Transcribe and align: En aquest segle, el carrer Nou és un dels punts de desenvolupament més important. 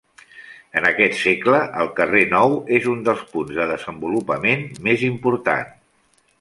En 0.79 0.87
aquest 0.91 1.17
segle, 1.17 1.59
el 1.83 1.91
carrer 1.99 2.23
Nou 2.33 2.57
és 2.79 2.89
un 2.95 3.05
dels 3.09 3.23
punts 3.35 3.61
de 3.61 3.69
desenvolupament 3.75 4.67
més 4.89 5.09
important. 5.13 5.73